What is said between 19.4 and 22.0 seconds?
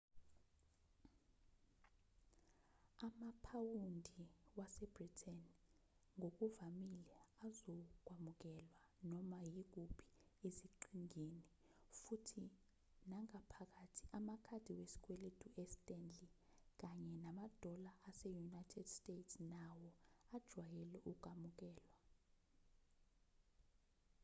nawo ajwayele ukwamukelwa